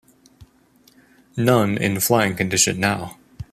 None 1.37 1.77
in 1.77 1.99
flying 1.99 2.35
condition 2.35 2.79
now. 2.79 3.19